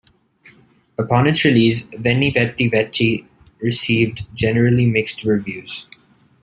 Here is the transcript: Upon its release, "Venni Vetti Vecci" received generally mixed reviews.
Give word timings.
Upon 0.97 1.27
its 1.27 1.45
release, 1.45 1.85
"Venni 1.89 2.33
Vetti 2.33 2.71
Vecci" 2.71 3.23
received 3.59 4.25
generally 4.33 4.87
mixed 4.87 5.23
reviews. 5.23 5.85